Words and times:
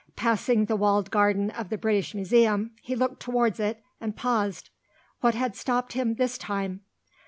Passing 0.15 0.65
the 0.65 0.75
walled 0.75 1.11
garden 1.11 1.51
of 1.51 1.69
the 1.69 1.77
British 1.77 2.15
Museum, 2.15 2.71
he 2.81 2.95
looked 2.95 3.19
towards 3.19 3.59
it 3.59 3.83
and 3.99 4.17
paused. 4.17 4.71
What 5.19 5.35
had 5.35 5.55
stopped 5.55 5.93
him, 5.93 6.15
this 6.15 6.39
time? 6.39 6.81